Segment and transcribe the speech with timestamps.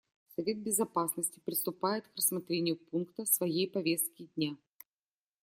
[0.35, 4.57] Совет Безопасности приступает к рассмотрению пункта своей повестки дня.